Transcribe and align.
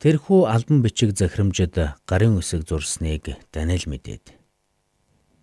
Тэрхүү 0.00 0.46
албан 0.48 0.80
бичиг 0.80 1.10
захирамжид 1.12 1.76
гарын 2.08 2.40
үсэг 2.40 2.64
зурсныг 2.64 3.36
Даниэл 3.52 3.84
мэдээд. 3.84 4.32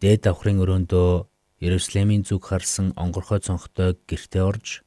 Дээд 0.01 0.25
давхрын 0.25 0.57
өрөөндөө 0.65 1.29
Иерусалимийн 1.61 2.25
зүг 2.25 2.41
харсан 2.49 2.89
онгорхой 2.97 3.37
цонхтой 3.37 3.93
гэртээ 4.09 4.41
орж 4.41 4.81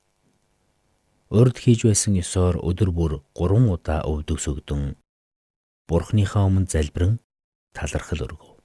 урд 1.31 1.55
хийж 1.63 1.87
байсан 1.87 2.19
ёсоор 2.19 2.59
өдөр 2.59 2.91
бүр 2.91 3.13
3 3.39 3.71
удаа 3.71 4.03
өвдөг 4.11 4.43
сөгдөн 4.43 4.99
Бурхныхаа 5.87 6.51
өмнө 6.51 6.67
залбирэн 6.67 7.23
талархал 7.71 8.27
өргөв. 8.27 8.59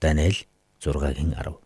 Даниэл 0.00 0.48
6-гийн 0.80 1.36
10 1.36 1.60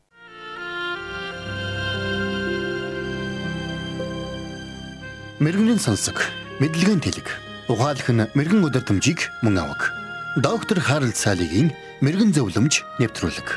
Мэргэний 5.38 5.78
сонсог 5.78 6.26
мэдлэгийн 6.58 6.98
тэлэг 6.98 7.45
Ухаалх 7.66 8.06
нь 8.14 8.22
мэрэгэн 8.30 8.62
өдөр 8.62 8.84
төмжийг 8.86 9.26
мөн 9.42 9.58
авах. 9.58 9.90
Доктор 10.38 10.78
Харалт 10.78 11.18
цаалогийн 11.18 11.74
мэрэгэн 11.98 12.30
зөвлөмж 12.30 12.86
нэвтрүүлэг. 13.02 13.48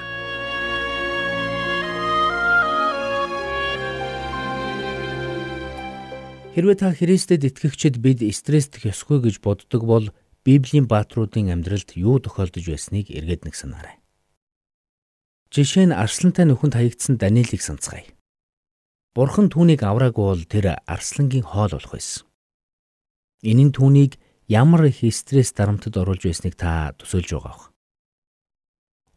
Хэрвээ 6.57 6.77
та 6.81 6.89
Христэд 6.89 7.45
итгэгчид 7.45 8.01
бид 8.01 8.25
стресстэх 8.33 8.89
ёсгүй 8.89 9.21
гэж 9.29 9.45
боддог 9.45 9.85
бол 9.85 10.09
Библийн 10.41 10.89
баатруудын 10.89 11.53
амьдралд 11.53 11.93
юу 11.93 12.17
тохиолдож 12.17 12.65
байсныг 12.65 13.13
эргээд 13.13 13.45
нэг 13.45 13.53
санаарай. 13.53 14.01
Жишээ 15.53 15.85
нь 15.85 15.93
арслантай 15.93 16.49
нөхөнд 16.49 16.73
хаягдсан 16.73 17.21
Даниэлийг 17.21 17.61
санацгаая. 17.61 18.09
Бурхан 19.13 19.53
түүнийг 19.53 19.85
авраагүй 19.85 20.25
бол 20.33 20.43
тэр 20.49 20.81
арслангийн 20.89 21.45
хоол 21.45 21.77
болох 21.77 21.93
байсан. 21.93 22.28
Энэ 23.41 23.69
нь 23.69 23.75
түүнийг 23.75 24.19
ямар 24.47 24.89
их 24.91 24.99
стресс 25.15 25.55
дарамтад 25.55 25.95
оруулж 25.95 26.27
байсныг 26.27 26.59
та 26.59 26.91
төсөөлж 26.99 27.29
байгаа 27.31 27.53
бох. 27.55 27.65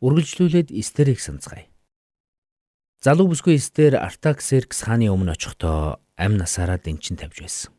Үргэлжлүүлээд 0.03 0.75
Эстерийг 0.75 1.19
санацгаая. 1.23 1.71
Залуу 3.03 3.31
бүсгүй 3.35 3.59
Эстер 3.59 3.99
Артаксеркс 3.99 4.87
хааны 4.87 5.11
өмнө 5.11 5.35
очихдоо 5.35 5.99
амь 6.15 6.39
насаараа 6.39 6.79
дэнчин 6.79 7.19
тавьж 7.19 7.39
байсан. 7.43 7.71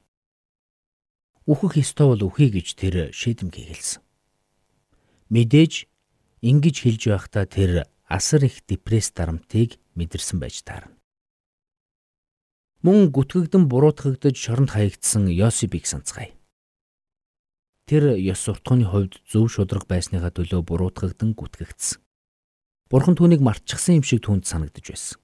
Үхэх 1.48 1.80
ёстой 1.80 2.08
бол 2.12 2.28
үхий 2.28 2.52
гэж 2.52 2.68
тэр 2.76 2.96
шийдэм 3.16 3.52
хийгэлсэн. 3.52 4.04
Мэдээж 5.32 5.88
ингэж 6.44 6.76
хэлж 6.84 7.04
байхдаа 7.12 7.46
тэр 7.48 7.88
асар 8.08 8.48
их 8.48 8.64
депресс 8.68 9.12
дарамтыг 9.16 9.80
мэдэрсэн 9.96 10.40
байж 10.40 10.64
таарна. 10.64 10.93
Мөн 12.84 13.16
гүтгэгдэн 13.16 13.72
буруутгагдж 13.72 14.36
шоронд 14.36 14.76
хаягдсан 14.76 15.32
Йосипыг 15.32 15.88
санацгаая. 15.88 16.36
Тэр 17.88 18.20
ёс 18.20 18.44
суртахууны 18.44 18.84
хувьд 18.92 19.24
зөв 19.24 19.48
шудраг 19.48 19.88
байсныхаа 19.88 20.36
төлөө 20.36 20.68
буруутгагдсан 20.68 21.32
гүтгэгдсэн. 21.32 22.04
Бурхан 22.92 23.16
түүнийг 23.16 23.40
мартчихсан 23.40 24.00
юм 24.00 24.04
шиг 24.04 24.28
түүнд 24.28 24.44
санагдаж 24.44 24.84
байсан. 24.84 25.16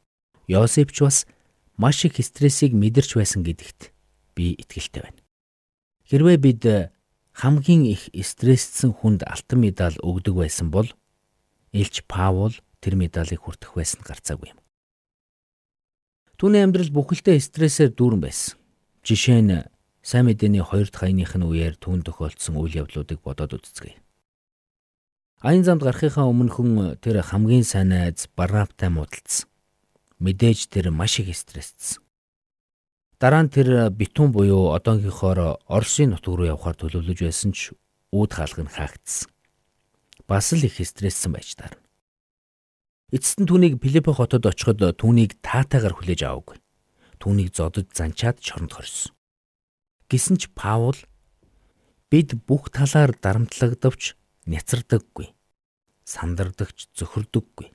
Йосип 0.48 0.96
ч 0.96 1.04
бас 1.04 1.28
маш 1.76 2.00
их 2.08 2.16
стрессийг 2.16 2.72
мэдэрч 2.72 3.20
байсан 3.20 3.44
гэдэгт 3.44 3.92
би 4.40 4.56
итгэлтэй 4.56 5.04
байна. 5.04 5.20
Хэрвээ 6.08 6.38
бид 6.40 6.64
хамгийн 7.36 7.84
их 7.92 8.08
стрессцсэн 8.08 8.96
хүнд 8.96 9.28
алтан 9.28 9.60
медаль 9.60 10.00
өгдөг 10.00 10.36
байсан 10.36 10.72
бол 10.72 10.88
Илч 11.76 12.08
Паул 12.08 12.56
тэр 12.80 12.96
медалийг 12.96 13.44
хүртэх 13.44 13.76
байсан 13.76 14.00
гарцаагүй 14.08 14.56
юм. 14.56 14.60
Түүний 16.40 16.64
амьдрал 16.64 16.88
бүхэлдээ 16.96 17.36
стрессээр 17.36 17.92
дүүрэн 18.00 18.24
байсан. 18.24 18.56
Жишээ 19.04 19.44
нь 19.44 19.68
сайн 20.00 20.24
мэдээний 20.24 20.64
2 20.64 20.88
дахь 20.88 21.04
аяных 21.04 21.36
нь 21.36 21.44
үеэр 21.44 21.76
түүн 21.76 22.00
тохиолдсон 22.08 22.56
үйл 22.56 22.80
явдлуудыг 22.80 23.20
бодоод 23.20 23.60
үзцгээе. 23.60 24.00
Аян 25.44 25.68
замд 25.68 25.84
гарахынхаа 25.84 26.32
өмнө 26.32 26.56
хүн 26.56 26.72
тэр 27.04 27.20
хамгийн 27.28 27.68
сайн 27.68 27.92
найз 27.92 28.32
Барнаптай 28.40 28.88
муудалцсан. 28.88 29.52
Мэдээж 30.24 30.72
тэр 30.72 30.96
маш 30.96 31.20
их 31.20 31.36
стрессцсэн. 31.36 32.00
Дараа 33.20 33.44
нь 33.44 33.52
тэр 33.52 33.92
битүүн 33.92 34.32
буюу 34.32 34.72
одоогийнхоор 34.80 35.60
Оросын 35.68 36.16
нутг 36.16 36.32
руу 36.32 36.48
явхаар 36.48 36.80
төлөвлөж 36.80 37.20
байсан 37.20 37.52
ч 37.52 37.76
үүд 38.16 38.32
хаалга 38.32 38.64
нь 38.64 38.72
хаагдсан. 38.72 39.28
Бас 40.24 40.56
л 40.56 40.64
их 40.64 40.80
стресссэн 40.80 41.36
байж 41.36 41.60
таарна. 41.60 41.84
Эцэст 43.10 43.42
нь 43.42 43.50
түүнийг 43.50 43.82
Филиппо 43.82 44.14
хотод 44.14 44.46
очиход 44.46 44.86
түүнийг 45.02 45.42
таатайгаар 45.42 45.98
хүлээж 45.98 46.30
аваагүй. 46.30 46.62
Түүнийг 47.18 47.58
зодод 47.58 47.90
занчаад 47.90 48.38
чоронд 48.38 48.78
хорьсон. 48.78 49.18
Гэсэн 50.14 50.38
ч 50.38 50.46
Паул 50.54 50.94
бид 52.14 52.38
бүх 52.46 52.70
талаар 52.70 53.18
дарамтлагдавч 53.18 54.14
няцардаггүй. 54.46 55.34
Сандардагч 56.06 56.94
зөхөрдөггүй. 56.94 57.74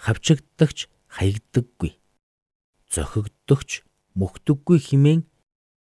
Хавчигддагч 0.00 0.88
хаягддаггүй. 1.12 2.00
Зохигддогч 2.88 3.84
мөхдөггүй 4.16 4.78
химэн 4.80 5.28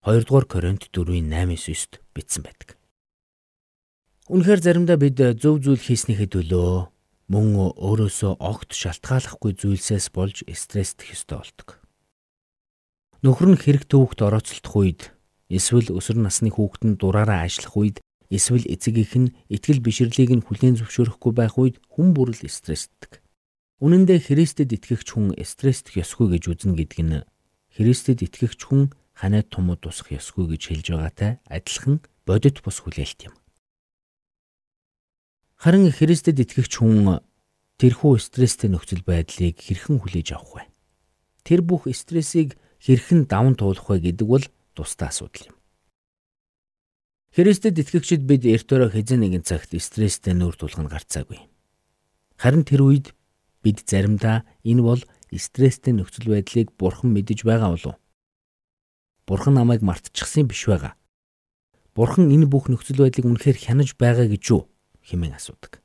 2 0.02 0.26
дугаар 0.26 0.50
Коринт 0.50 0.90
4:8-9-д 0.90 2.02
бичсэн 2.18 2.42
байдаг. 2.42 2.78
Үнэхээр 4.34 4.62
заримдаа 4.66 4.98
бид 4.98 5.22
зөв 5.38 5.62
зүйл 5.62 5.82
хийснийхээ 5.82 6.30
төлөө 6.34 6.93
мөн 7.32 7.76
өөрөөсөө 7.80 8.34
огт 8.40 8.76
шалтгааллахгүй 8.76 9.52
зүйлсээс 9.56 10.12
болж 10.12 10.44
стресстэх 10.44 11.16
ёстой 11.16 11.40
болдог. 11.40 11.70
Нөхөр 13.24 13.56
нь 13.56 13.62
хэрэг 13.64 13.88
төвөгт 13.88 14.20
орооцолдох 14.20 14.76
үед 14.76 15.02
эсвэл 15.48 15.96
өсвөр 15.96 16.20
насны 16.20 16.52
хүүхэд 16.52 16.84
нь 16.84 17.00
дураараа 17.00 17.48
ажиллах 17.48 17.76
үед 17.80 17.98
эсвэл 18.28 18.68
эцэгийнх 18.68 19.16
нь 19.16 19.34
итгэл 19.48 19.80
бишрлийг 19.80 20.32
нь 20.36 20.44
хүлээн 20.44 20.76
зөвшөөрөхгүй 20.82 21.32
байх 21.32 21.56
үед 21.56 21.80
хүн 21.88 22.12
бүрэл 22.12 22.44
стрессдэг. 22.44 23.24
Үнэн 23.80 24.04
дээр 24.08 24.24
Христэд 24.28 24.76
итгэгч 24.76 25.08
хүн 25.16 25.36
стресстэх 25.40 26.04
ёсгүй 26.04 26.36
гэж 26.36 26.44
үзнэ 26.52 26.76
гэдэг 26.76 27.02
нь 27.04 27.24
Христэд 27.76 28.20
итгэгч 28.28 28.60
хүн 28.68 28.92
ханаа 29.16 29.44
тумууд 29.46 29.86
тусах 29.86 30.12
ёсгүй 30.12 30.50
гэж 30.56 30.62
хэлж 30.72 30.88
байгаатай 30.92 31.32
адилхан 31.48 32.02
бодит 32.26 32.60
бус 32.64 32.82
хүлээлт 32.82 33.30
юм. 33.30 33.36
Харин 35.64 35.88
Христэд 35.96 36.44
итгэгч 36.44 36.84
хүн 36.84 37.24
тэрхүү 37.80 38.20
стресстэй 38.20 38.68
нөхцөл 38.68 39.00
байдлыг 39.08 39.64
хэрхэн 39.64 40.04
хүлээж 40.04 40.36
авах 40.36 40.60
вэ? 40.60 40.64
Тэр 41.48 41.64
бүх 41.64 41.88
стрессийг 41.88 42.60
хэрхэн 42.84 43.32
даван 43.32 43.56
туулах 43.56 43.88
вэ 43.88 44.12
гэдэг 44.12 44.28
бол 44.28 44.44
тусдаа 44.76 45.08
асуудал 45.08 45.56
юм. 45.56 45.56
Христэд 47.32 47.80
итгэгчид 47.80 48.28
бид 48.28 48.44
эрт 48.44 48.68
өрөө 48.76 48.92
хэзээ 48.92 49.16
нэгэн 49.24 49.48
цагт 49.48 49.72
стресстэй 49.72 50.36
нүүр 50.36 50.60
тулах 50.60 50.84
нь 50.84 50.92
гарцаагүй. 50.92 51.40
Харин 52.36 52.68
тэр 52.68 52.84
үед 52.84 53.16
бид 53.64 53.88
заримдаа 53.88 54.44
энэ 54.68 54.84
бол 54.84 55.00
стресстэй 55.32 55.96
нөхцөл 55.96 56.28
байдлыг 56.28 56.76
бурхан 56.76 57.16
мэдэж 57.16 57.48
байгаа 57.48 57.72
болов. 57.72 57.96
Бурхан 59.24 59.56
намайг 59.56 59.80
мартчихсан 59.80 60.44
биш 60.44 60.68
байгаа. 60.68 61.00
Бурхан 61.96 62.28
энэ 62.28 62.52
бүх 62.52 62.68
нөхцөл 62.68 63.08
байдлыг 63.08 63.32
үнэхээр 63.32 63.56
хянаж 63.64 63.96
байгаа 63.96 64.28
гэж 64.28 64.44
юу? 64.52 64.68
Хэмээн 65.08 65.38
асуудаг. 65.38 65.84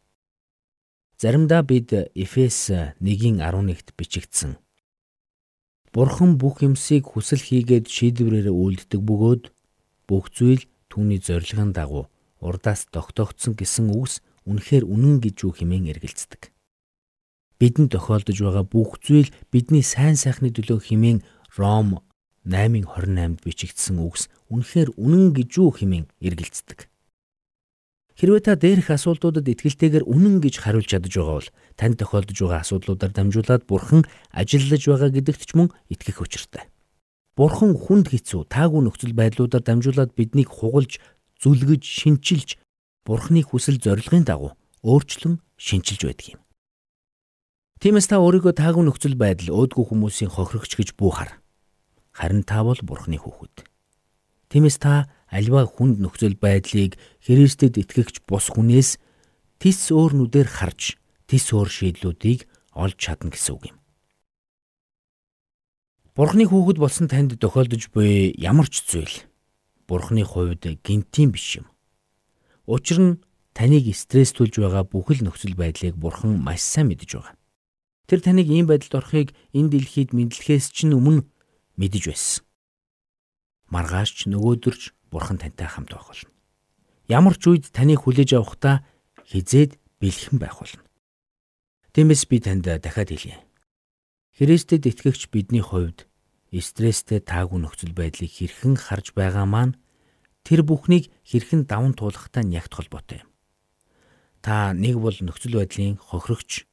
Заримдаа 1.18 1.62
бид 1.66 1.92
Эфес 2.14 2.70
1:11-д 2.70 3.90
бичигдсэн 3.98 4.56
Бурхан 5.92 6.38
бүх 6.38 6.62
юмсыг 6.62 7.10
хүсэл 7.10 7.42
хийгээд 7.42 7.88
шийдвэрээр 7.88 8.52
үйлддэг 8.52 9.00
бөгөөд 9.02 9.44
бүх 10.06 10.24
зүйл 10.30 10.62
түүний 10.92 11.18
зорилгын 11.18 11.72
дагуу 11.72 12.06
урдаас 12.38 12.86
тогтоогдсон 12.94 13.58
гэсэн 13.58 13.90
үгс 13.90 14.22
үнэхээр 14.46 14.84
үнэн 14.84 15.18
гэж 15.24 15.36
юу 15.48 15.52
хэмээн 15.56 15.90
эргэлздэг. 15.92 16.52
Бидэнд 17.58 17.90
тохиолдож 17.92 18.38
байгаа 18.38 18.64
бүх 18.64 19.02
зүйл 19.02 19.32
бидний 19.50 19.82
сайн 19.82 20.14
сайхны 20.14 20.54
төлөө 20.54 20.78
хэмээн 20.86 21.18
Ром 21.58 21.98
8:28-д 22.46 23.42
бичигдсэн 23.42 23.96
үгс 23.98 24.30
үнэхээр 24.52 24.94
үнэн 24.94 25.34
гэж 25.34 25.50
юу 25.58 25.74
хэмээн 25.74 26.06
эргэлздэг. 26.22 26.86
Хэрвээ 28.18 28.42
та 28.42 28.58
дээрх 28.58 28.90
асуудлуудад 28.90 29.46
итгэлтэйгээр 29.46 30.02
үнэн 30.02 30.42
гэж 30.42 30.58
хариулж 30.58 30.90
чадж 30.90 31.14
байгаа 31.14 31.38
бол 31.38 31.50
танд 31.78 32.02
тохиолдож 32.02 32.34
байгаа 32.34 32.60
асуудлуудаар 32.66 33.12
дамжуулаад 33.14 33.62
бурхан 33.70 34.02
ажиллаж 34.34 34.82
байгаа 34.90 35.10
гэдэгт 35.14 35.42
ч 35.46 35.50
мөн 35.54 35.70
итгэх 35.86 36.18
учиртай. 36.18 36.66
Бурхан 37.38 37.78
хүнд 37.78 38.10
хэцүү 38.10 38.50
таагүй 38.50 38.82
нөхцөл 38.82 39.14
байдлуудаар 39.14 39.62
дамжуулаад 39.62 40.18
биднийг 40.18 40.50
хугалж, 40.50 40.98
зүлгэж, 41.38 41.82
шинчилж 41.86 42.58
бурханы 43.06 43.46
хүсэл 43.46 43.78
зорилгын 43.78 44.26
дагуу 44.26 44.58
өөрчлөн 44.82 45.38
шинчилж 45.54 46.02
байдаг 46.02 46.26
юм. 46.34 46.42
Тиймээс 47.78 48.10
та 48.10 48.18
өөрийгөө 48.18 48.58
таагүй 48.58 48.82
нөхцөл 48.82 49.14
байдал 49.14 49.54
өөдгөө 49.54 49.94
хүмүүсийн 49.94 50.34
хохирогч 50.34 50.74
гэж 50.74 50.98
буухаар. 50.98 51.38
Харин 52.10 52.42
та 52.42 52.66
бол 52.66 52.82
бурханы 52.82 53.22
хүүхэд. 53.22 53.62
Тиймээс 54.50 54.82
та 54.82 55.06
альва 55.28 55.68
хүнд 55.68 56.00
нөхцөл 56.00 56.36
байдлыг 56.40 56.96
Христэд 57.24 57.76
итгэгч 57.76 58.24
бус 58.24 58.48
хүнээс 58.52 58.96
тис 59.60 59.78
өөр 59.92 60.12
нүдээр 60.16 60.48
харж 60.48 60.96
тис 61.28 61.52
өөр 61.52 61.68
шийдлүүдийг 61.68 62.48
олж 62.72 62.96
чадна 62.96 63.30
гэсэн 63.32 63.52
үг 63.54 63.64
юм. 63.74 63.78
Бурхны 66.16 66.48
хүүхэд 66.48 66.78
болсон 66.82 67.06
танд 67.06 67.38
тохиолдож 67.38 67.94
буй 67.94 68.34
ямар 68.34 68.66
ч 68.66 68.82
зүйл 68.82 69.28
Бурхны 69.86 70.24
хувьд 70.24 70.66
гинтийн 70.82 71.30
биш 71.30 71.62
юм. 71.62 71.66
Учир 72.66 72.98
нь 72.98 73.18
таныг 73.54 73.86
стресстүүлж 73.86 74.60
байгаа 74.60 74.84
бүхэл 74.84 75.24
нөхцөл 75.24 75.54
байдлыг 75.54 75.94
Бурхан 75.96 76.36
маш 76.42 76.60
сайн 76.60 76.90
мэдэж 76.90 77.10
байгаа. 77.16 77.34
Тэр 78.08 78.20
таныг 78.20 78.48
ийм 78.50 78.66
байдалд 78.66 78.98
орохыг 78.98 79.28
энэ 79.56 79.70
дэлхийд 79.72 80.10
мэдлэхээс 80.12 80.74
чинь 80.74 80.96
өмнө 80.96 81.22
мэдэж 81.80 82.04
байсан. 82.10 82.44
Маргааш 83.70 84.10
ч 84.16 84.18
нөгөөдөрч 84.28 84.82
Бурхан 85.10 85.38
тантай 85.38 85.66
хамт 85.66 85.90
байх 85.92 86.06
болно. 86.06 86.30
Ямар 87.08 87.34
ч 87.40 87.48
үед 87.48 87.72
таныг 87.72 88.04
хүлээж 88.04 88.36
авахдаа 88.36 88.84
хизээд 89.24 89.80
бэлхэн 90.00 90.38
байх 90.38 90.60
болно. 90.60 90.84
Тиймээс 91.92 92.28
би 92.28 92.38
танд 92.40 92.68
дахиад 92.68 93.10
хэлье. 93.10 93.40
Христэд 94.36 94.86
итгэгч 94.86 95.32
бидний 95.32 95.64
хувьд 95.64 96.06
стресстэй 96.52 97.20
таагүй 97.20 97.60
нөхцөл 97.60 97.92
байдлыг 97.92 98.32
хэрхэн 98.32 98.76
харж 98.80 99.12
байгаа 99.12 99.44
маань 99.44 99.76
тэр 100.46 100.64
бүхнийг 100.64 101.12
хэрхэн 101.28 101.68
даван 101.68 101.92
туулахтай 101.92 102.44
нягт 102.44 102.72
холбоотой 102.72 103.20
юм. 103.24 103.28
Та 104.40 104.72
нэг 104.72 104.96
бол 104.96 105.12
нөхцөл 105.12 105.60
байдлын 105.60 106.00
хохирогч, 106.00 106.64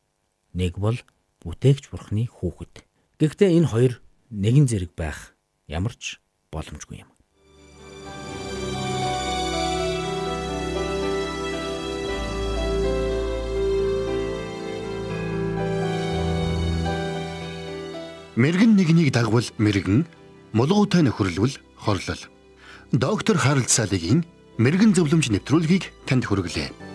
нэг 0.53 0.79
бол 0.79 0.95
бүтээгч 1.43 1.91
бурхны 1.91 2.29
хүүхэд. 2.31 2.85
Гэхдээ 3.19 3.49
энэ 3.59 3.67
хоёр 3.67 3.93
нэгэн 4.31 4.69
зэрэг 4.69 4.95
байх 4.95 5.35
ямар 5.67 5.97
ч 5.97 6.21
боломжгүй 6.53 7.03
юм. 7.03 7.14
Мэргэн 18.35 18.75
нэгнийг 18.75 19.15
дагвал 19.15 19.47
мэргэн, 19.55 20.03
мулгуутай 20.51 21.01
нөхөрлөл 21.07 21.55
хорлол. 21.79 22.21
Доктор 22.91 23.39
Харалт 23.39 23.71
Салигийн 23.71 24.27
мэрэгэн 24.59 24.91
зөвлөмж 24.91 25.31
нэвтрүүлгийг 25.31 25.91
танд 26.03 26.27
хүргэлээ. 26.27 26.94